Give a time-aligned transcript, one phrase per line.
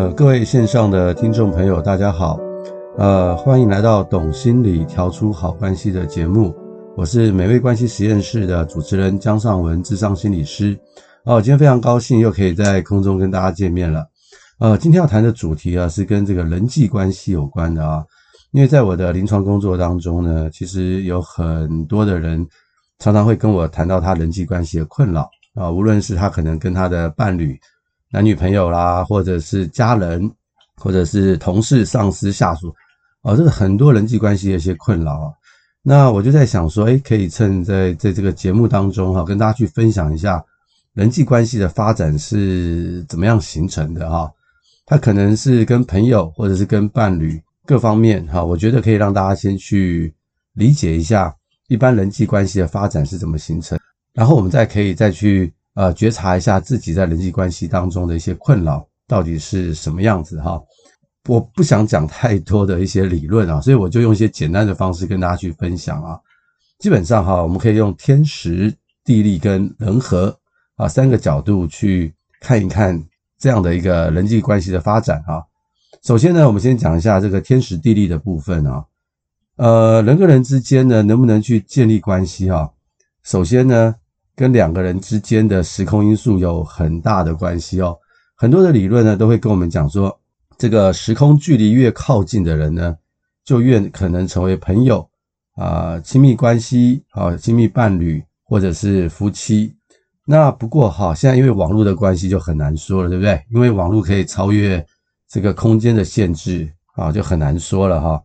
[0.00, 2.40] 呃，各位线上的听众朋友，大家好，
[2.96, 6.56] 呃，欢迎来到《懂心理调出好关系》的节目，
[6.96, 10.74] 我是美味关系实验室的主持人姜尚文，智商心理师。
[11.26, 14.06] 哦，今天非常高兴又可以在空中跟大家见面了。
[14.58, 18.02] 呃，今天要谈的主题啊，是跟这个人际关系有关的啊，
[18.52, 22.48] 因为在我的临床工作当中呢，其实有很多的人
[23.00, 27.60] 常常会跟我谈到他人际关系的困扰啊，无论是他可能跟他的伴侣。
[28.12, 30.28] 男女朋友啦，或者是家人，
[30.76, 32.74] 或者是同事、上司、下属，
[33.22, 35.32] 哦，这个很多人际关系的一些困扰啊。
[35.80, 40.44] 那我就在想说，诶，可以趁在在这个节目当中哈，跟大家去分享一下
[40.92, 44.28] 人际关系的发展是怎么样形成的哈。
[44.84, 50.12] 它可能是跟朋友，或者是跟伴侣各方面哈，我觉得可以让大家先去
[50.54, 51.32] 理解一下
[51.68, 53.78] 一般人际关系的发展是怎么形成，
[54.12, 55.54] 然后我们再可以再去。
[55.74, 60.60] 呃，觉察一下自己在人际关系当中的一些困扰到底是什么样子哈。
[61.28, 66.18] 我不想讲太多的一些理论啊，所以我就用一些简单的方式跟大家去分享啊。
[66.80, 70.36] 基本上哈，我们可以用天时、地利跟人和
[70.74, 73.00] 啊三个角度去看一看
[73.38, 75.40] 这样的一个人际关系的发展啊。
[76.02, 78.84] 首先呢，我们先讲一下这个天时地利的部分啊。
[79.56, 82.72] 呃，人跟人之间呢，能不能去建立关系哈？
[83.22, 83.94] 首先呢。
[84.40, 87.94] 跟两个人之间的时空因素有很大的关系哦。
[88.34, 90.18] 很多的理论呢都会跟我们讲说，
[90.56, 92.96] 这个时空距离越靠近的人呢，
[93.44, 95.06] 就越可能成为朋友
[95.56, 99.76] 啊、亲密关系啊、亲密伴侣或者是夫妻。
[100.24, 103.44] 那不过哈，现在因为网络的关系就很难说了，对不对？
[103.50, 104.82] 因为网络可以超越
[105.28, 108.22] 这个空间的限制啊，就很难说了哈。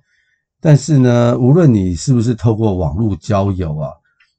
[0.62, 3.92] 但是呢，无论你是不是透过网络交友啊，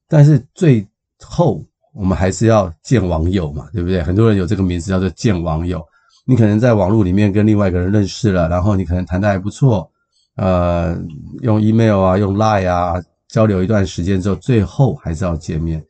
[0.08, 0.88] 但是最
[1.25, 1.64] 后，
[1.95, 4.02] 我们还是要见网友嘛，对不对？
[4.02, 5.83] 很多人有这个名字叫做见网友。
[6.27, 9.89] 你可能在网络里面跟另外一个人认识了，然后你可能谈得还不错，
[10.35, 10.98] 呃，
[11.42, 12.95] 用 email 啊，用 line 啊
[13.29, 15.83] 交流一段时间之后，最后还是要见面。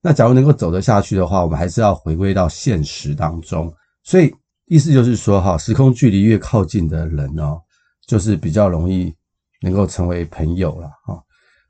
[0.00, 3.72] 那假如能够走得下去的话，我们还是要回归到现实当中。
[4.04, 4.32] 所以
[4.66, 7.60] 意思就是说，哈，时空距离越靠近的人哦，
[8.06, 9.12] 就是比较容易
[9.60, 11.20] 能够成为朋友了，哈。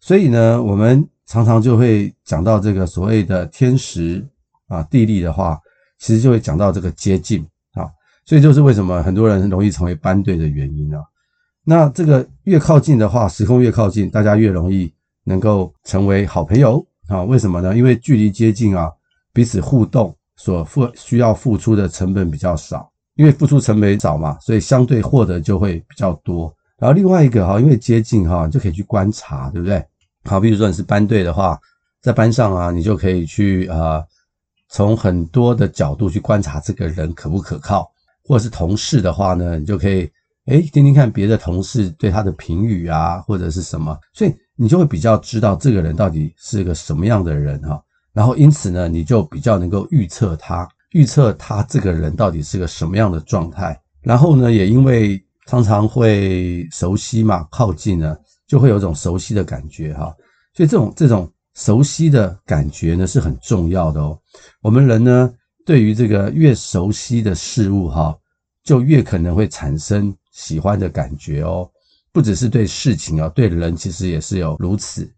[0.00, 1.08] 所以呢，我们。
[1.30, 4.26] 常常就会讲到这个所谓的天时
[4.66, 5.56] 啊地利的话，
[6.00, 7.86] 其实就会讲到这个接近啊，
[8.26, 11.00] 所以就是为什么很多人容易成为班对的原因啊。
[11.62, 14.92] 那这个越靠近的话，时空越靠近，大家越容易
[15.22, 17.22] 能够成为好朋友啊。
[17.22, 17.76] 为什么呢？
[17.76, 18.90] 因为距离接近啊，
[19.32, 26.52] 彼此互动所付需要付出的成本比较少，因为付出成本少嘛，所以相对获得就会比较多。
[26.76, 29.80] 然后另外一个哈，因为接近哈，就可以去观察，对不对？
[30.24, 31.58] 好，比如说你是班队的话，
[32.02, 34.04] 在班上啊，你就可以去啊，
[34.68, 37.90] 从很多的角度去观察这个人可不可靠，
[38.24, 40.10] 或者是同事的话呢，你就可以
[40.46, 47.82] 诶听听看别的同事对他的评语啊，或者是什么，所以你就会比较知道这个人到底是个什么样的人哈。
[48.12, 53.80] 然后因此呢，你就比较能够预测他，预测他这个人到底是个什么样的状态。
[54.02, 58.16] 然后呢，也因为常常会熟悉嘛，靠近呢。
[58.50, 60.12] 就会有一种熟悉的感觉哈，
[60.54, 64.18] 所以这种这种熟悉的感觉呢是很重要的哦。
[64.60, 65.32] 我们人呢，
[65.64, 68.18] 对于这个越熟悉的事物哈，
[68.64, 71.70] 就越可能会产生喜欢的感觉哦。
[72.10, 75.08] 不只是对事情啊，对人其实也是有如此。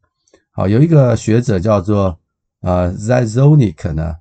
[0.51, 2.15] 好，有一个学者叫做
[2.61, 4.15] 呃 Zizonic 呢，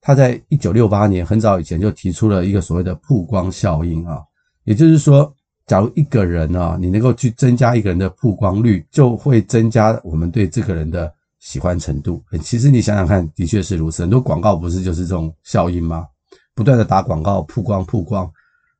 [0.00, 4.22] 他在一九六八年很早以前就提出了一个所谓的曝光效应啊，
[4.64, 5.30] 也就是说。
[5.66, 11.10] 假如一个人啊，你能够去增加一个人的曝光率，就会增加我们对这个人的
[11.40, 12.22] 喜欢程度。
[12.42, 14.02] 其实你想想看，的确是如此。
[14.02, 16.06] 很多广告不是就是这种效应吗？
[16.54, 18.30] 不断的打广告，曝光曝光，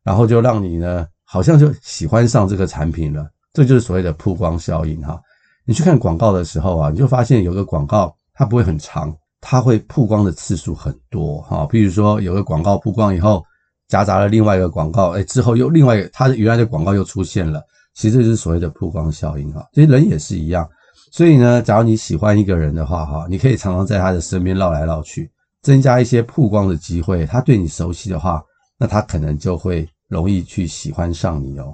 [0.02, 3.30] 然后就让你呢，好像就喜欢上这个产品了。
[3.54, 5.18] 这就是所谓的曝光效应哈。
[5.64, 11.66] 你去看广告的时候啊，你就发现有个广告它不会很长，它会曝光的次数很多哈。
[11.66, 13.42] 比如说有个广告曝光以后。
[13.88, 17.62] 夹杂了另外一个广告，哎，之后又另外一个，它原来的广告又出现了。
[17.94, 19.64] 其实这就是所谓的曝光效应哈。
[19.72, 20.68] 其实人也是一样，
[21.12, 25.30] 所以呢，假如你喜欢一个人的话哈，你可以常常在他的身边绕来绕去，
[25.62, 27.24] 增加一些曝光的机会。
[27.24, 28.42] 他对你熟悉的话，
[28.78, 31.72] 那他可能就会容易去喜欢上你哦。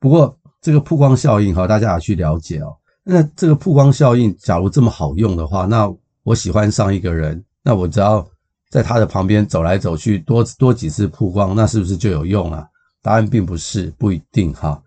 [0.00, 2.74] 不过这个曝光效应哈，大家要去了解哦。
[3.04, 5.88] 那这个曝光效应，假如这么好用的话，那
[6.24, 8.26] 我喜欢上一个人，那我只要。
[8.70, 12.66] 在他的旁边走来走去，多多几次曝光，那是不是就有用了？
[13.02, 14.80] 答案并不是，不一定哈。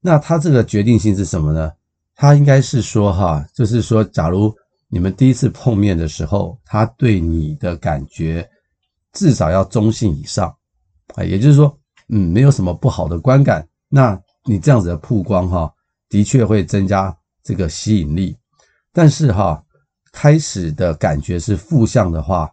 [0.00, 1.72] 那他这个决定性是什么呢？
[2.14, 4.52] 他应该是说哈，就是说，假如
[4.88, 8.48] 你们第一次碰面的时候，他对你的感觉
[9.12, 10.52] 至少要中性以上
[11.14, 15.72] 啊，也就是说，嗯，没有什么不好的观感，那你这样子的曝光哈，
[16.08, 18.36] 的确会增加这个吸引力。
[18.92, 19.62] 但是哈，
[20.10, 22.50] 开始的感觉是负向的话，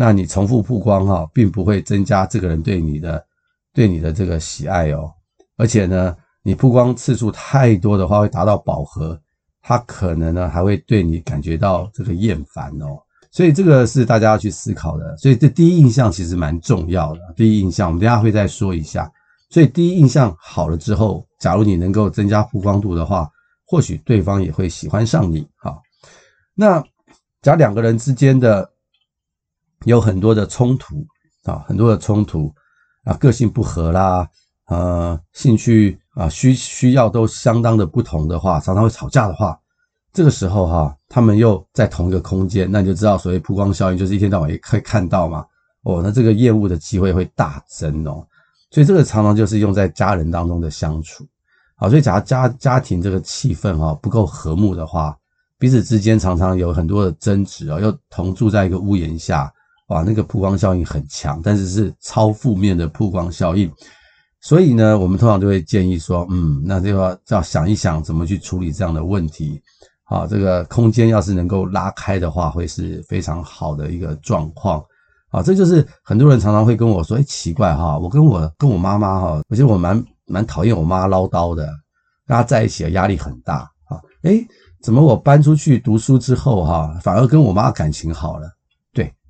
[0.00, 3.26] 那你重复曝光哈，并不会增加这个人对你的
[3.74, 5.10] 对你的这个喜爱哦。
[5.56, 9.20] 而且呢，你曝光次数太多的话，会达到饱和，
[9.60, 12.96] 他可能呢还会对你感觉到这个厌烦哦。
[13.32, 15.16] 所以这个是大家要去思考的。
[15.16, 17.20] 所以这第一印象其实蛮重要的。
[17.34, 19.10] 第一印象，我们等下会再说一下。
[19.50, 23.28] 所以第一印象好了之后，假如你能够增加曝光度的话，
[23.66, 25.44] 或许对方也会喜欢上你。
[25.56, 25.76] 哈，
[26.54, 26.80] 那
[27.42, 28.70] 假如两个人之间的
[29.84, 31.06] 有很多的冲突
[31.44, 32.52] 啊，很多的冲突
[33.04, 34.28] 啊，个性不合啦，
[34.66, 39.58] 呃，兴趣啊需需要都相当的不同的话，常常会吵架的话。
[40.12, 45.44] 这个时候哈，他们又在同一个空间，那你就知道所谓曝光效应，就是一天到晚也可以看到嘛。
[45.82, 48.26] 哦，那这个厌恶的机会会大增哦。
[48.70, 51.24] 所以这个常常就是用在家人当中的相处。
[51.76, 55.16] 好，所以假如家家庭这个气氛哈不够和睦的话，
[55.58, 59.52] 彼此之间常常有很多的争执哦，又同住在一个屋檐下，
[59.88, 63.70] 哇，那个曝光效应很强，但是是超负面的曝光效应。
[64.40, 69.60] 所以呢，我们通常就会建议说，嗯，那就要要想一想怎么去处理这样的问题。
[70.04, 74.82] 好，这个空间要是能够拉开的话，会是非常好的一个状况。
[75.30, 81.66] 好，这就是很多人常常会跟我说：“哎，奇怪哈，我跟我跟我妈妈哈，我觉得我蛮蛮讨厌我妈唠叨的，
[82.26, 84.00] 跟她在一起的压力很大啊。
[84.22, 84.38] 哎，
[84.82, 88.48] 怎么我搬出去读书之后哈，反而跟我妈感情好了？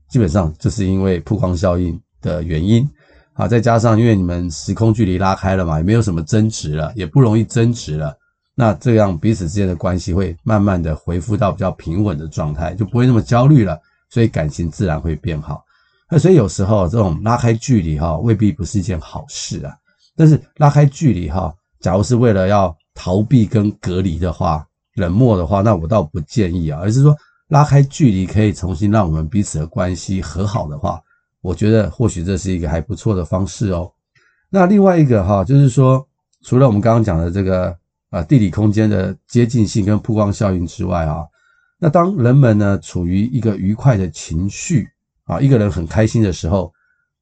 [0.08, 2.88] 基本上就是因为曝光效应的原因
[3.34, 8.16] 啊，再加上因为你们时空距离拉开了嘛，也没有什么争执了，也不容易争执了。”
[8.60, 13.78] 那这样彼此之间的关系会慢慢的恢复到比较平稳的状态，就不会那么焦虑了，
[14.10, 15.62] 所以感情自然会变好。
[16.10, 19.72] 那所以有时候这种拉开距离哈，未必不是一件好事啊。
[20.16, 24.66] 但是拉开距离哈，假如是为了要逃避跟隔离的话，
[24.96, 27.14] 冷漠的话，那我倒不建议啊，而是说
[27.48, 31.02] 拉开距离可以重新让我们彼此的关系和好的话，
[31.40, 33.90] 我觉得或许这是一个还不错的方式哦。
[34.48, 36.06] 那另外一个哈，就是说
[36.42, 37.76] 除了我们刚刚讲的这个。
[38.10, 41.26] 啊，地理空间的接近性跟曝光效应之外啊，
[41.78, 44.88] 那当人们呢处于一个愉快的情绪
[45.24, 46.72] 啊，一个人很开心的时候，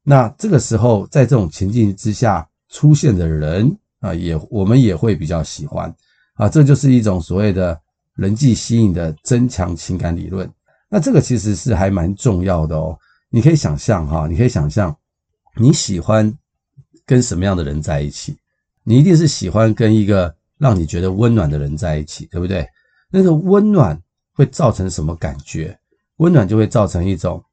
[0.04, 5.92] 那这个时候在这种情境之下出现的人啊，也我们也会比较喜欢
[6.34, 7.76] 啊，这就是一种所谓的
[8.16, 10.50] 人际吸引的增强情感理论。
[10.88, 12.98] 那这个其实是还蛮重要的哦。
[13.30, 14.94] 你可以想象哈，你可以想象
[15.56, 16.36] 你喜欢
[17.06, 18.36] 跟什么样的人在一起？
[18.82, 20.34] 你一定是喜欢跟一个。
[20.58, 22.66] 让你觉得温暖的人在一起，对不对？
[23.10, 24.02] 那个温暖
[24.32, 25.78] 会造成什么感觉？
[26.16, 27.44] 温暖就会造成一种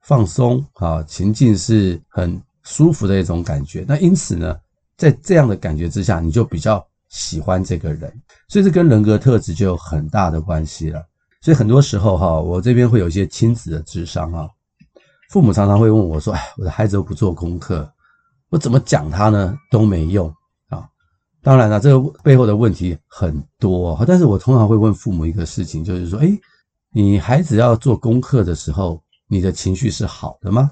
[0.00, 3.84] 放松啊，情境是很舒服的一种感觉。
[3.86, 4.58] 那因此呢，
[4.96, 6.82] 在这样的感觉之下，你就比较
[7.16, 8.12] 喜欢这个人。
[8.46, 11.02] 所以这跟人格特质就有很大的关系了。
[11.40, 14.48] 所以很多时候哈，我这边会有一些亲子的智商啊，
[15.30, 17.90] 父母常常会问我说：“哎，我的孩子都不做功课，
[18.50, 19.56] 我怎么讲他呢？
[19.70, 20.28] 都没用
[20.68, 20.86] 啊。”
[21.42, 26.28] 当然了，这个背后的问题很多，但是我通常会问父母一个事情，就是说，哎，
[26.90, 30.70] 你孩子要做功课的时候，你的情绪是好的吗？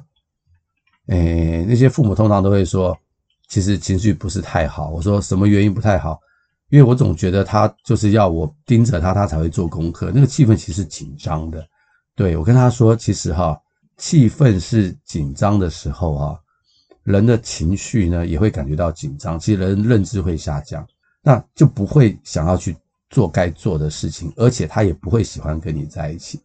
[1.07, 2.97] 哎，那些父母通常都会说，
[3.49, 4.89] 其实情绪不是太好。
[4.89, 6.19] 我说什么原因不太好？
[6.75, 11.65] 因为我总觉得他就是要我盯着他，他才会做功课，那个气氛其实紧张的。
[12.17, 13.57] 对，我跟他说，其实哈，
[13.97, 16.37] 气氛是紧张的时候哈。
[17.05, 20.85] 人的情绪呢，也会感觉到紧张，其实人认知会下降，
[21.23, 22.77] 那就不会想要去
[23.09, 26.41] 做该做的事情，而且他也不会喜欢跟你在一起。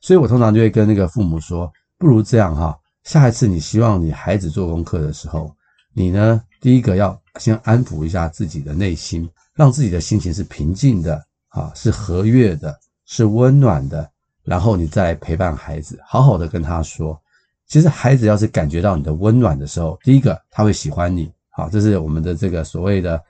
[0.00, 5.54] 所以我通常就会跟那个父母说，不如这样哈，下一次你希望你孩子做功课的时候，
[5.92, 14.08] 你呢，第一个要先安抚一下自己的内心，让自己的心情是平静的，啊，是和悦的，是温暖的，
[14.44, 17.20] 然后你再陪伴孩子，好好的跟他说。
[17.66, 23.20] 其实孩子要是感觉到你的温暖的时候，第一个他会喜欢你，好，这是我们的这个所谓的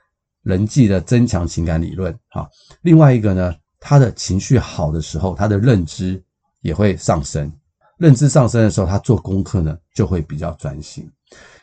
[0.43, 2.47] 人际的增强情感理论，好。
[2.83, 6.23] 另外一个呢，他的情绪好的时候，他的认知
[6.61, 7.51] 也会上升，
[7.97, 11.11] 认知上升的时候，他做功课呢就会比较专心。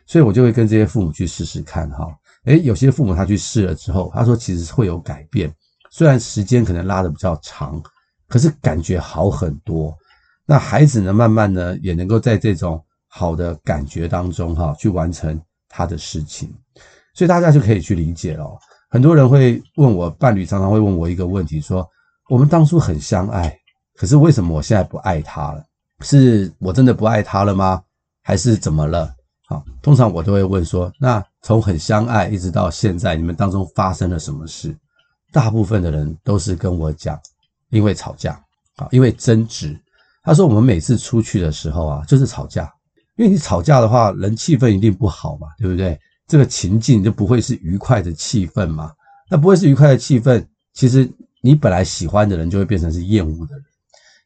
[0.07, 2.09] 所以我就会跟这些父母去试试看，哈，
[2.47, 5.53] 诶，有些父母他去试了之后，他说其实会有改变，
[5.91, 7.81] 虽然时间可能拉得比较长，
[8.29, 9.97] 可是感觉好很多。
[10.47, 16.55] 那孩子呢，慢慢呢，也能够在这种好的感觉当中，哈，去完成他的事情，
[17.15, 18.47] 所以大家就可以去理解了。
[18.89, 21.85] 很多人会问我，伴侣常常会问我一个问题，说：
[22.29, 23.59] 我们当初很相爱，
[23.97, 25.65] 可是为什么我现在不爱他了？
[26.03, 27.83] 是我真的不爱他了吗？
[28.23, 29.16] 还是怎么了？
[29.49, 34.77] 好，通常我都会问说，那从很相爱一直到现在，你们当中发生了什么事？
[35.33, 37.17] 大部分的人都是跟我讲，
[37.71, 38.33] 因为吵架，
[38.77, 39.79] 啊，因为争执。
[40.25, 42.65] 他说我们每次出去的时候啊，就是吵架，
[43.17, 45.97] 因为你吵架的话，人气氛一定不好嘛，对不对？
[46.27, 48.93] 这个情境就不会是愉快的气氛嘛。
[49.31, 51.09] 那不会是愉快的气氛，其实
[51.41, 53.65] 你本来喜欢的人就会变成是厌恶的人，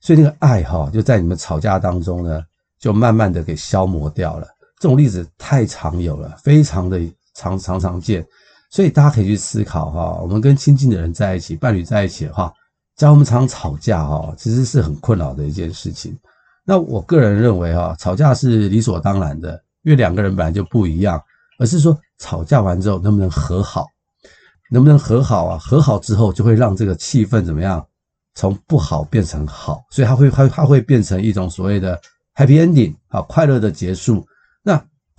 [0.00, 2.42] 所以那个爱哈就在你们吵架当中呢，
[2.78, 4.46] 就慢慢的给消磨掉了。
[4.80, 6.98] 这种例子太常有了，非常的
[7.34, 8.26] 常常常见，
[8.70, 12.50] 所以大家可以去思考哈，我们跟亲近的人在一起，伴侣在一起的话，
[12.96, 16.18] 假如我们常常吵架哈，其实是很困扰的一件事情。
[16.64, 21.22] 那我个人认为哈，吵架是理所当然的，因为两个人本来就不一样，
[21.58, 23.86] 而是说吵架完之后能不能和好，
[24.70, 25.58] 能不能和好啊？
[25.58, 27.86] 和好之后就会让这个气氛怎么样，
[28.34, 32.00] 从不好变成好，所以它会它它会变成一种所谓的
[32.34, 34.26] happy ending 啊，快乐的结束。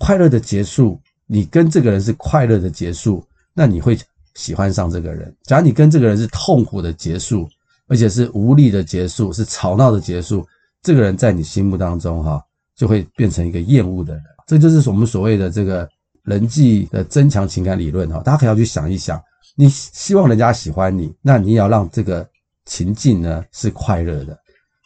[0.02, 3.96] 快乐的结束，你跟这个人是快乐的结束，那你会
[4.34, 5.32] 喜欢上这个人。
[5.44, 7.48] 假如你跟这个人是痛苦的结束，
[7.86, 10.44] 而且是无力的结束，是吵闹的结束，
[10.82, 12.44] 这个人在你心目当中哈，
[12.74, 14.22] 就会变成一个厌恶的人。
[14.44, 15.88] 这就是我们所谓的这个
[16.24, 18.18] 人际的增强情感理论哈。
[18.24, 19.22] 大家可要去想一想，
[19.54, 22.28] 你希望人家喜欢你，那你也要让这个
[22.64, 24.36] 情境呢是快乐的。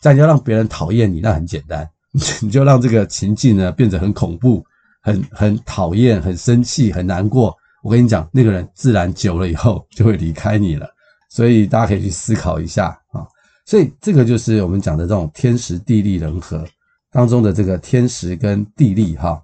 [0.03, 1.89] 但你要让别人讨厌你，那很简单。
[2.43, 4.63] 你就让这个情境呢变得很恐怖、
[5.07, 7.55] 很很讨厌、很生气、很难过。
[7.81, 10.89] 我跟你讲，那个人自然久了以后就会离开你了。
[11.31, 13.25] 所以大家可以去思考一下啊。
[13.65, 16.67] 所以这个就是我们讲的这种天时地利人和
[17.13, 19.41] 当中的这个天时跟地利哈。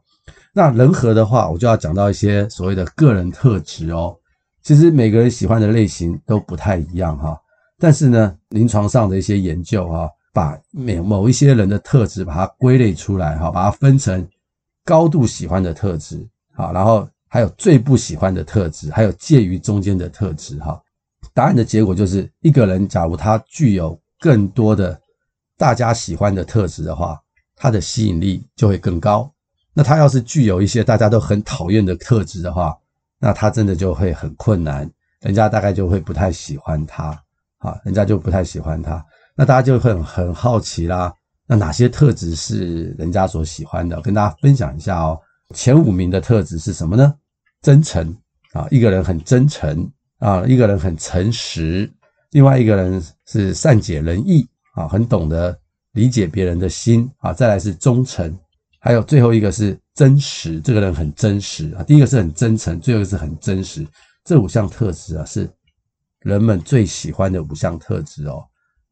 [0.53, 4.17] 那人和的话，我就要讲到一些所谓的个人特质哦。
[4.65, 7.39] 其实每个人喜欢的类型都不太一样哈。
[7.79, 10.11] 但是呢，临床上的一些研究哈。
[10.35, 14.27] 把每某一些人的特质把它归类出来，哈，把它分成
[14.85, 20.81] 高度喜欢的特质，好，然后还有最不喜欢的特质，还有介于中间的特质，哈。
[21.35, 25.01] 答案的结果就是，一个人假如他具有更多的
[25.57, 27.19] 大家喜欢的特质的话，
[27.57, 29.33] 他的吸引力就会更高。
[29.73, 32.77] 那他要是具有一些大家都很讨厌的特质的话，
[33.19, 37.19] 那他真的就会很困难，人家大概就会不太喜欢他，
[37.59, 39.03] 啊，人家就不太喜欢他。
[39.35, 41.15] 那大家就会很很好奇啦，
[41.53, 44.01] 那哪些特质是人家所喜欢的？
[44.01, 45.21] 跟大家分享一下哦。
[45.55, 47.15] 前五名的特质是什么呢？
[47.61, 48.17] 真诚
[48.55, 49.87] 啊，一个人很真诚
[50.19, 51.93] 啊，一个人很诚实，
[52.31, 55.55] 另外一个人是善解人意啊，很懂得
[55.93, 57.35] 理解别人的心啊。
[57.35, 58.35] 再来是忠诚，
[58.81, 61.83] 还有最后一个是真实，这个人很真实啊。
[61.83, 63.87] 第一个是很真诚，最后一个是很真实。
[64.25, 65.47] 这五项特质啊，是
[66.21, 68.43] 人们最喜欢的五项特质哦。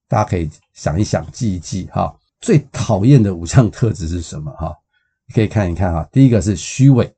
[0.09, 2.14] 大家可以想一想，记一记哈。
[2.41, 4.75] 最讨厌的五项特质是什么哈？
[5.27, 6.09] 你可以看一看哈。
[6.11, 7.13] 第一个是虚伪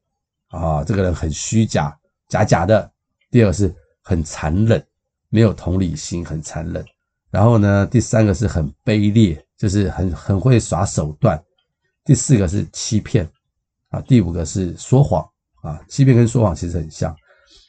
[0.49, 1.97] 啊，这个人很虚假，
[2.29, 2.91] 假假的。
[3.31, 4.85] 第二个是很残忍，
[5.29, 6.85] 没有同理心，很残忍。
[7.31, 11.43] 然后呢，第三个是很卑劣，就是很很会耍手段。
[12.05, 13.27] 第四个是欺骗
[13.89, 15.27] 啊，第五个是说谎
[15.63, 17.17] 啊，欺骗跟说谎其实很像。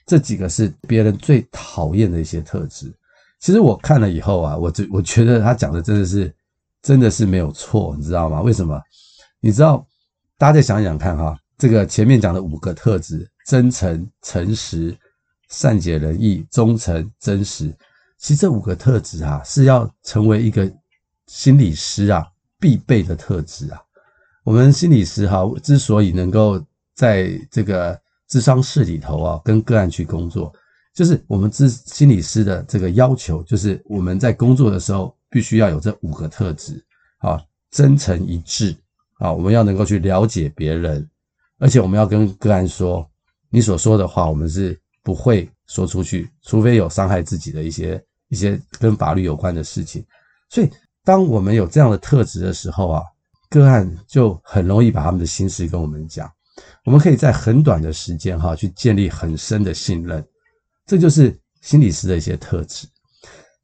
[0.05, 2.93] 这几个是别人最讨厌的一些特质。
[3.39, 6.33] 其实我看了以后啊，我这我觉得他讲的真的是，
[6.83, 8.41] 真的是没有错，你知道吗？
[8.41, 8.79] 为什么？
[9.39, 9.83] 你知道，
[10.37, 14.95] 大家再想想看哈，这个前面讲的五个特质：真诚、诚实、
[15.49, 17.73] 善解人意、忠诚、真实。
[18.19, 20.71] 其实这五个特质啊，是要成为一个
[21.27, 22.27] 心理师啊
[22.59, 23.81] 必备的特质啊。
[24.43, 26.61] 我们心理师哈，之所以能够
[26.95, 27.97] 在这个
[28.29, 30.53] 咨商室里头啊，跟个案去工作。
[30.93, 36.79] 就是我们咨心理师的这个要求，就是我们在工作的时候必须要有这五个特质
[37.17, 38.75] 啊：真诚一致
[39.17, 41.09] 啊，我们要能够去了解别人，
[41.57, 43.09] 而且我们要跟个案说，
[43.49, 47.99] 你所说的话，我们是不会说出去，除非有伤害自己的一些
[48.29, 50.05] 一些跟法律有关的事情。
[50.49, 50.69] 所以，
[51.03, 53.01] 当我们有这样的特质的时候啊，
[53.49, 56.31] 个案就很容易把他们的心事跟我们讲，
[56.85, 60.23] 我们可以在很短的时间哈，去建立很深的信任。
[60.85, 62.85] 这就是心理师的一些特质，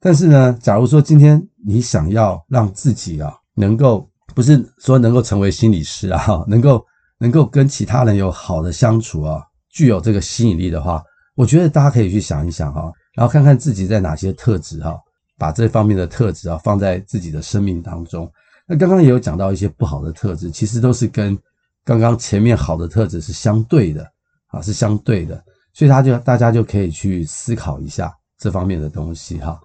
[0.01, 6.85] 但是呢，假如说今天你想要让自己啊，能够不是说能够成为心理师啊， 能够
[7.17, 11.03] 能够跟其他人有好的相处啊，具有这个吸引力的话，
[11.35, 14.97] 我觉得大家可以去想一想哈，然后看看自己在哪些特质哈，
[15.37, 18.31] 把这方面的特质啊放在自己的生命当中。
[18.65, 21.37] 那刚刚也有讲到一些不好的特质，其实都是跟
[21.83, 24.09] 刚刚前面好的特质是相对的
[24.47, 25.43] 啊，是相对的。
[25.73, 29.59] 所以他就大家就可以去思考一下这方面的东西哈。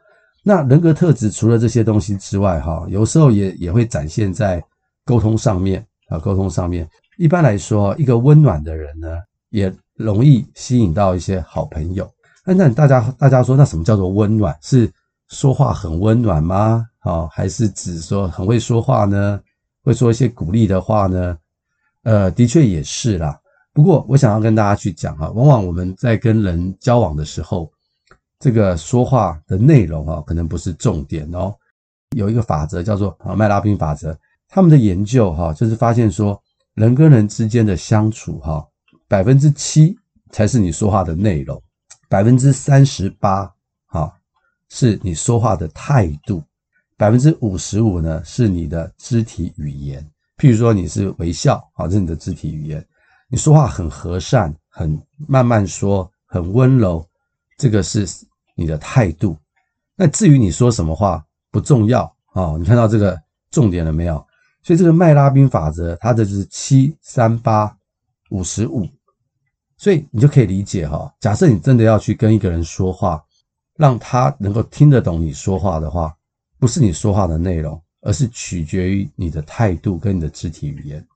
[0.46, 4.62] 那人格特质除了这些东西之外哈，有时候也也会展现在
[5.06, 6.86] 沟通上面啊，沟通上面。
[7.16, 9.08] 一般来说，一个温暖的人呢，
[9.48, 12.06] 也容易吸引到一些好朋友。
[12.44, 14.54] 那那大家大家说，那什么叫做温暖？
[14.60, 14.92] 是
[15.28, 16.84] 说话很温暖吗？
[17.00, 19.40] 啊，还是指说很会说话呢？
[19.82, 21.38] 会说一些鼓励的话呢？
[22.02, 23.40] 呃，的确也是啦。
[23.72, 27.70] 不过，我想要跟大家去讲哈，往往我们在跟人交往的时候，
[28.44, 31.54] 这个说话的内容啊，可能不是重点哦。
[32.14, 34.14] 有一个法则叫做啊麦拉宾法则，
[34.48, 36.38] 他们的研究哈，就是发现说，
[36.74, 38.62] 人跟人之间的相处哈，
[39.08, 39.96] 百分之七
[40.30, 41.58] 才是你说话的内容，
[42.06, 43.50] 百分之三十八
[43.86, 44.14] 哈
[44.68, 46.44] 是你说话的态度。
[46.98, 52.86] 百分之五十五呢，是你的肢体语言，譬如说你是微笑，好，这是你的肢体语言。
[53.26, 57.02] 你说话很和善，很慢慢说，很温柔，
[57.56, 58.06] 这个是
[58.54, 59.36] 你的态度。
[59.96, 63.20] 那至于你说什么话不重要啊，你看到这个
[63.50, 64.24] 重点了没有？
[64.62, 67.76] 所以这个麦拉宾法则，它的就是七三八
[68.30, 68.88] 五十五，
[69.76, 71.12] 所以你就可以理解哈。
[71.20, 73.22] 假设你真的要去跟一个人说话，
[73.76, 76.14] 让他能够听得懂你说话的话。
[76.58, 81.06] 不是你说话的内容，而是取决于你的态度跟你的肢体语言。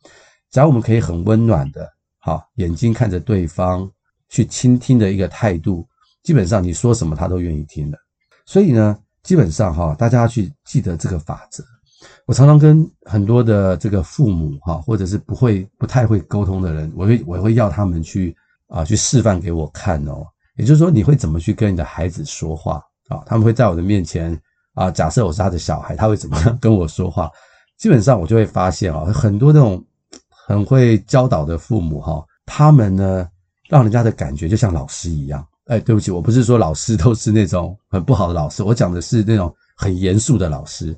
[0.51, 3.91] 假如我们可以很温暖的，好，眼睛看着对方
[4.29, 5.89] 去倾听的一个态度，
[6.23, 7.99] 基本上你说什么他都愿意听的。
[8.47, 11.65] 所以呢，基本上哈，大家要去记得这个法则。
[12.27, 18.37] 我常常跟很多的这个父母哈，或者是不会不太会沟通的人，我会我会要他们去
[18.69, 20.27] 啊去示范给我看哦。
[20.57, 23.23] 也就是说，你会怎么去跟你的孩子说话啊？
[23.27, 24.39] 他们会在我的面前。
[24.75, 27.29] 啊，假设我是他的小孩，他会怎么样跟我说话？
[27.79, 29.85] 基本上我就会发现啊，很多这种
[30.29, 33.29] 很会教导的父母哈，他们呢，
[33.69, 35.45] 让人家的感觉就像老师一样。
[35.69, 40.95] 哎，对不起，我不是说老师都是那种很不好的老师， 我讲的是那种很严肃的老师。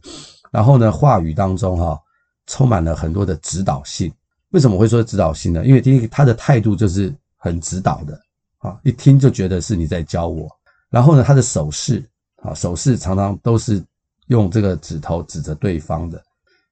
[0.50, 2.00] 然后呢，话语当中哈，
[2.46, 4.12] 充满了很多的指导性。
[4.50, 5.64] 为什么会说指导性呢？
[5.64, 8.20] 因为第一个，他的态度就是很指导的
[8.58, 10.48] 啊，一听就觉得是你在教我。
[10.88, 12.04] 然后呢，他的手势。
[12.42, 13.84] 啊，手势常常都是
[14.28, 16.22] 用这个指头指着对方的，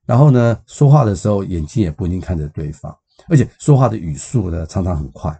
[0.06, 2.96] 然后呢，说话的时候眼睛也不一定看着对方，
[3.28, 5.38] 而且说话的语速呢常常很快，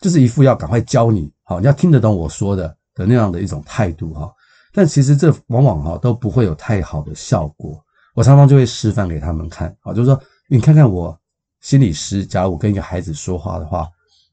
[0.00, 4.32] 就是一副要赶快教你，好，你要听得懂我说的的那样的一种态度哈。
[4.72, 7.78] 但其实这往往哈都不会有太好的效果。
[8.14, 11.14] 我常常就会示范给他们看，啊，就是说你看看我
[11.60, 13.86] 心理师，假如我跟一个孩子说话的话，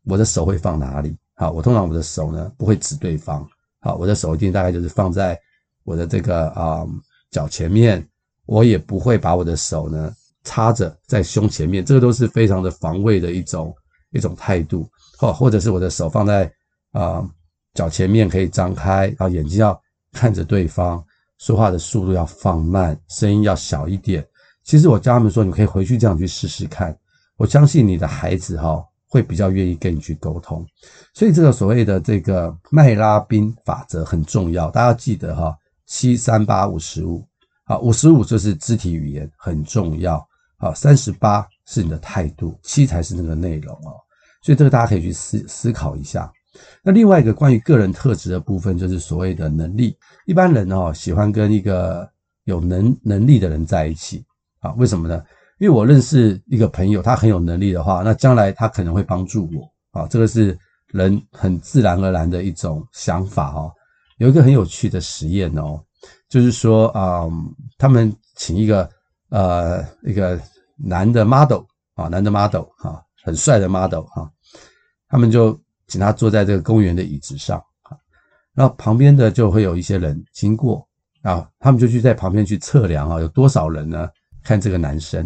[0.05, 1.13] 我的手会放哪里？
[1.35, 3.45] 好，我通常我的手呢不会指对方。
[3.81, 5.37] 好，我的手一定大概就是放在
[5.83, 6.87] 我的这个啊
[7.31, 8.07] 脚前面，
[8.45, 10.13] 我也不会把我的手呢
[10.45, 13.75] 插着在胸前面，这个都是非常的防卫的一种
[14.11, 14.89] 一种态度。
[15.17, 16.49] 或或者是我的手放在
[16.91, 17.27] 啊
[17.73, 19.79] 脚前面可以张开，然后眼睛要
[20.11, 21.03] 看着对方，
[21.37, 24.25] 说话的速度要放慢，声音要小一点。
[24.63, 26.97] 其实我教他们说，你可以回去这样去试试看，
[27.37, 28.85] 我相信你的孩子哈。
[29.11, 30.63] 会比较愿意跟你去沟通，
[31.15, 37.27] 所以这个所谓的这个麦拉宾法则很重要，大家记得哈，七三八五十五，
[37.65, 40.23] 好，五十五就是肢体语言很重要，
[40.59, 43.97] 好，三十八是你的态度，七才是那个内容哦，
[44.43, 46.31] 所以这个大家可以去思思考一下。
[46.83, 52.09] 那另外一个关于个人特质的部分，就是所谓的能力，一般人哦喜欢跟一个
[52.45, 54.23] 有能能力的人在一起，
[54.59, 55.23] 啊，为什么呢？
[55.59, 59.69] 因为我认识一个朋友，他很有能力的话，那将来他可能会帮助我。
[59.91, 60.57] 啊，这个是
[60.87, 63.71] 人很自然而然的一种想法哦。
[64.19, 65.83] 有一个很有趣的实验哦，
[66.29, 67.27] 就是说啊，
[67.77, 68.89] 他们请一个
[69.29, 70.39] 呃一个
[70.77, 71.63] 男的 model
[71.95, 74.29] 啊，男的 model 啊，很帅的 model 啊，
[75.09, 77.97] 他们就请他坐在这个公园的椅子上啊，
[78.53, 80.87] 然后旁边的就会有一些人经过
[81.23, 84.07] 啊，他们就去在旁边去测量啊，有多少人呢？
[84.41, 85.19] 看这个男生。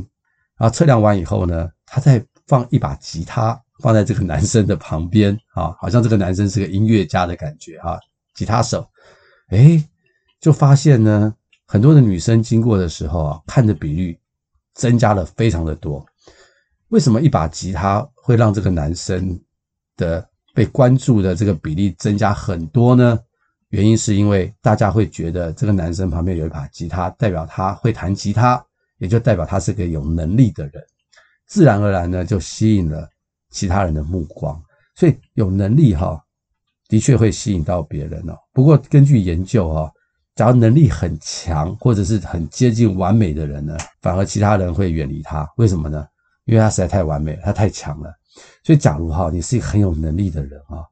[0.57, 7.99] 然后测量完以后呢，他再放一把吉他放在这个男生的旁边啊，好像这个男生是个音乐家的感觉啊，
[8.33, 8.87] 吉他手，
[9.49, 9.83] 诶，
[10.39, 11.33] 就发现呢，
[11.67, 14.19] 很多的女生经过的时候啊，看的比率
[14.73, 16.03] 增加了非常的多。
[16.89, 19.39] 为什么一把吉他会让这个男生
[19.97, 23.19] 的被关注的这个比例增加很多呢？
[23.69, 28.63] 原因是因为大家会觉得这个男生旁边有一把吉他，代表他会弹吉他。
[28.99, 30.81] 也就代表他是个有能力的人，
[31.45, 33.09] 自然而然呢就吸引了
[33.49, 34.57] 其他人的目光，
[34.95, 36.23] 所以有能力哈，
[36.87, 38.37] 的确会吸引到别人哦。
[38.53, 39.91] 不过根据研究哈，
[40.35, 45.45] 假如能力很强或者是很接近完美的人呢，反而其他人会远离他。
[45.57, 46.07] 为什么呢？
[46.45, 48.13] 因为他实在太完美，他太强了。
[48.63, 50.83] 所以假如哈，你是一个很有能力的人啊，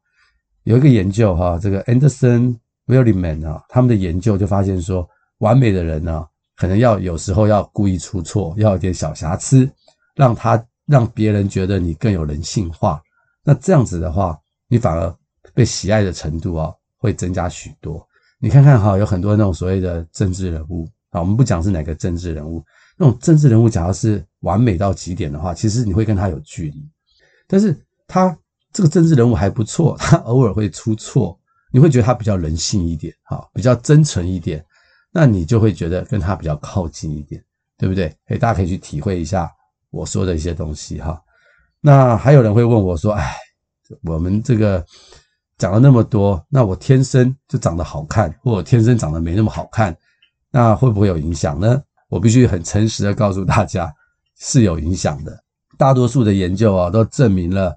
[0.63, 5.07] 有一个研究哈，这个 Anderson Williman 啊，他们的研究就发现说，
[5.39, 6.27] 完美的人呢。
[6.57, 9.67] 可能要有时候要故意出错，要有点小瑕疵，
[10.13, 13.01] 让他让别人觉得你更有人性化。
[13.43, 15.11] 那这样子的话，你反而
[15.55, 18.07] 被喜爱的程度啊会增加许多。
[18.37, 22.63] 你看看哈，有很多那种所谓的政治人物啊，我们不讲是哪个政治人物，
[22.95, 26.90] 那种政治人物假如是完美到极点的话，其实你会跟他有距离。
[27.51, 28.35] 但是他
[28.71, 31.37] 这个政治人物还不错，他偶尔会出错，
[31.73, 34.65] 你会觉得他比较人性一点，哈，比较真诚一点，
[35.11, 37.43] 那你就会觉得跟他比较靠近一点，
[37.77, 38.15] 对不对？
[38.27, 39.51] 诶，大家可以去体会一下
[39.89, 41.21] 我说的一些东西哈。
[41.81, 43.35] 那还有人会问我说：“哎，
[44.03, 44.85] 我们这个
[45.57, 49.93] 讲了那么多，那我天生就长得好看，或者天生长得没那么好看，
[50.51, 53.93] 那会不会有影响呢？”我必须很诚实的告诉大家，
[54.37, 55.37] 是有影响的。
[55.81, 57.75] 大多数的研究啊，都证明了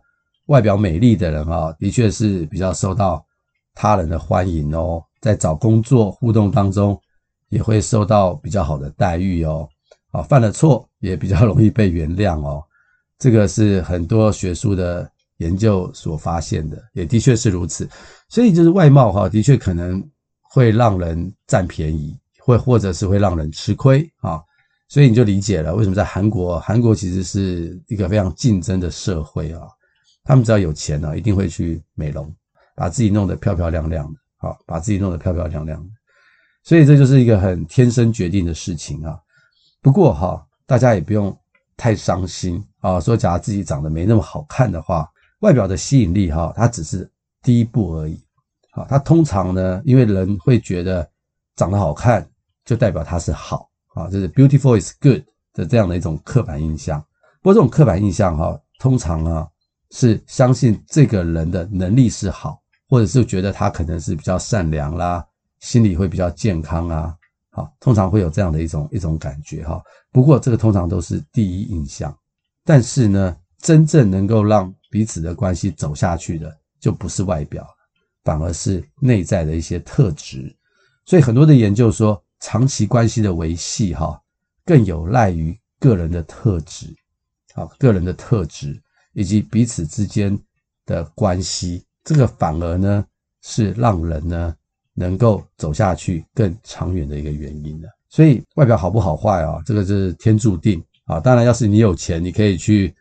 [0.48, 3.24] 外表美丽的人啊，的确是比较受到
[3.72, 7.00] 他人的欢迎哦，在找工作互动当中，
[7.48, 9.66] 也会受到比较好的待遇哦。
[10.10, 12.62] 啊，犯了错也比较容易被原谅哦。
[13.18, 17.88] 这个是很多学术的研究所发现的，也的确是如此。
[18.28, 20.06] 所以就是外貌哈，的确可能
[20.42, 24.42] 会让人占便宜，会或者是会让人吃亏啊。
[24.88, 29.62] 所以你就理解了为什么在韩国，韩国其实是一个非常竞争的社会啊。
[30.22, 32.32] 他们只要有钱呢，一定会去美容，
[32.74, 35.90] 把自己弄得漂漂亮亮的，好，把自己弄得漂漂亮亮的。
[36.62, 39.18] 所以这就是一个很天生决定的事情啊。
[39.82, 41.36] 不过哈，大家也不用
[41.76, 42.98] 太伤心啊。
[43.00, 45.06] 说假如自己长得没那么好看的话，
[45.40, 47.10] 外表的吸引力哈，它只是
[47.42, 48.18] 第一步而已。
[48.70, 51.06] 好，它通常呢，因为人会觉得
[51.56, 52.26] 长得好看
[52.64, 53.68] 就代表它是好。
[53.94, 57.00] 啊，就是 beautiful is good 的这样的一种刻板印象。
[57.40, 59.48] 不过这种刻板印象哈，通常啊
[59.92, 65.24] 是相信这个人的能力是好，或者是觉得他可能是比较善良啦，
[65.60, 67.14] 心理会比较健康啊。
[67.50, 69.80] 好，通常会有这样的一种一种感觉哈。
[70.10, 72.12] 不过这个通常都是第一印象，
[72.64, 77.64] 但是呢，真正能够让彼此的关系走下去的，就不是外表，
[78.24, 80.52] 反而是内在的一些特质。
[81.06, 82.20] 所以很多的研究说。
[82.44, 84.20] 长期关系的维系，哈，
[84.66, 86.94] 更有赖于个人的特质，
[87.54, 88.78] 啊，个人的特质
[89.14, 90.38] 以及彼此之间
[90.84, 93.02] 的关系，这个反而呢
[93.40, 94.54] 是让人呢
[94.92, 97.88] 能够走下去更长远的一个原因的。
[98.10, 101.18] 所以外表好不好坏啊，这个是天注定啊。
[101.18, 102.94] 当然，要是你有钱，你可以去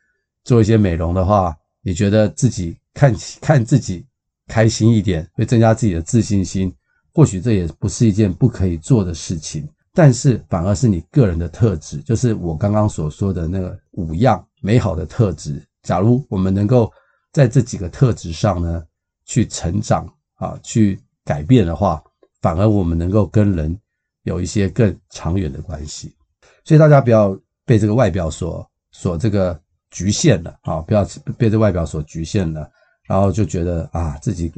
[0.46, 4.06] 做一些美容的话，你觉得自己看看自己
[4.48, 6.74] 开心一点，会增加自己的自信心。
[7.14, 15.64] 或许这也不是一件不可以做的事情，但是反而是你个人的特质，就是我刚刚所说的那个五样美好的特质。
[15.84, 16.92] 假如我们能够
[17.32, 18.84] 在这几个特质上呢，
[19.26, 22.04] 去成长啊，去改变的话，
[22.42, 23.80] 反而我们能够跟人
[24.24, 26.16] 有一些更长远的关系。
[26.66, 29.60] 所以大家不要被这个外表所所这个
[29.92, 31.06] 局限了啊，不要
[31.38, 32.68] 被这外表所局限了，
[33.04, 34.52] 然后就觉得啊自己。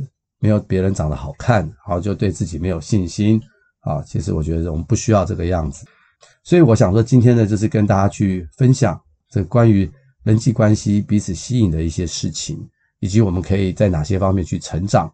[0.46, 3.42] 没有别人长得好看，然后就对自己没有信心
[3.80, 4.00] 啊！
[4.04, 5.88] 其实我觉得我们不需要这个样子，
[6.44, 9.90] 所以我想说，今天呢，就是跟大家去分享这关于
[10.22, 12.60] 人际关系彼此吸引的一些事情，
[13.00, 15.12] 以及我们可以在哪些方面去成长。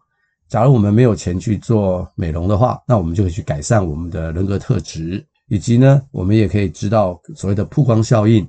[0.50, 8.46] 假如我们没有钱去做美容的话，那我们就可以去改善我们的人格特质，以及呢，我们也可以知道所谓的曝光效应、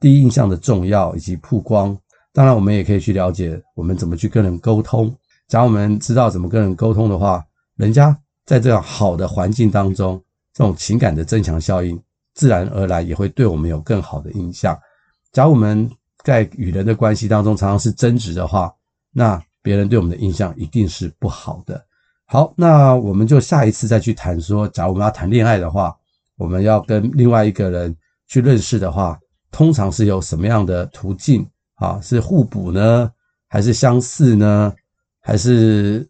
[0.00, 1.96] 第一印象的重要以及曝光。
[2.32, 5.16] 当然，我们也可以去了解我们怎么去跟人沟通。
[5.48, 7.44] 假如我们知道怎么跟人沟通的话，
[7.76, 12.00] 人家在这样好的环境当中，这种情感的增强效应，
[12.34, 14.78] 自然而然也会对我们有更好的印象。
[15.32, 15.90] 假如我们
[16.24, 18.72] 在与人的关系当中常常是争执的话，
[19.12, 21.84] 那别人对我们的印象一定是不好的。
[22.26, 25.94] 好，那我们就下一次再去谈说，假如我们要谈恋爱的话，
[26.36, 27.94] 我们要跟另外一个人
[28.26, 29.18] 去认识的话，
[29.50, 32.00] 通常是有什么样的途径啊？
[32.02, 33.10] 是互补呢，
[33.48, 34.72] 还是相似呢？
[35.24, 36.06] 还是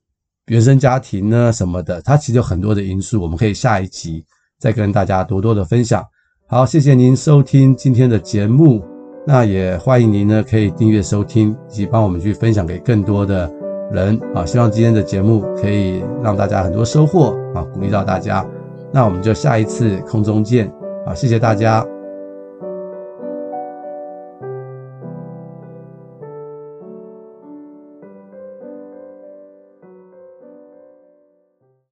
[0.48, 4.24] 原生家庭呢什么的，它其实有很多的因素，我们可以下一集
[4.58, 6.04] 再跟大家多多的分享。
[6.48, 8.84] 好，谢谢您收听今天的节目，
[9.26, 13.50] 那也欢迎您呢可以订阅收听，以及帮我们去分享给更多的
[13.92, 14.44] 人啊。
[14.44, 18.44] 希望今天的节目可以让大家很多收获啊，鼓励到大家。
[18.92, 20.70] 那我们就下一次空中见
[21.06, 21.86] 啊，谢谢大家。